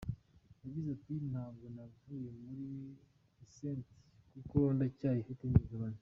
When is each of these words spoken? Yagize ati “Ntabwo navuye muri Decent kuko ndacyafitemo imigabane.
Yagize 0.63 0.87
ati 0.97 1.13
“Ntabwo 1.31 1.65
navuye 1.75 2.29
muri 2.43 2.67
Decent 3.37 3.85
kuko 4.31 4.57
ndacyafitemo 4.75 5.55
imigabane. 5.57 5.97